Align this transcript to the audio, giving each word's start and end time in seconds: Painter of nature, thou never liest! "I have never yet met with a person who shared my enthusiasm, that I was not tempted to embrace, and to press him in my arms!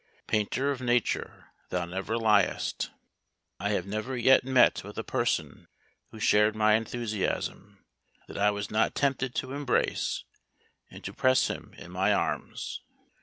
Painter 0.25 0.71
of 0.71 0.81
nature, 0.81 1.53
thou 1.69 1.85
never 1.85 2.17
liest! 2.17 2.89
"I 3.59 3.69
have 3.69 3.85
never 3.85 4.17
yet 4.17 4.43
met 4.43 4.83
with 4.83 4.97
a 4.97 5.03
person 5.03 5.67
who 6.09 6.17
shared 6.19 6.55
my 6.55 6.73
enthusiasm, 6.73 7.85
that 8.27 8.35
I 8.35 8.49
was 8.49 8.71
not 8.71 8.95
tempted 8.95 9.35
to 9.35 9.53
embrace, 9.53 10.23
and 10.89 11.03
to 11.03 11.13
press 11.13 11.49
him 11.51 11.75
in 11.77 11.91
my 11.91 12.15
arms! 12.15 12.81